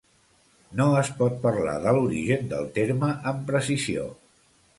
[0.79, 4.09] No es pot parlar de l'origen del terme amb precisió.